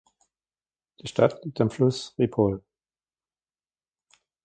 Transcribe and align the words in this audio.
Die 0.99 1.07
Stadt 1.07 1.45
liegt 1.45 1.61
am 1.61 1.69
Fluss 1.69 2.15
Ripoll. 2.17 2.63